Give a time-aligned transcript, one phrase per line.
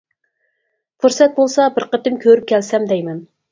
[1.03, 3.25] پۇرسەت بولسا بىر قېتىم كۆرۈپ كەلسەم دەيمەن.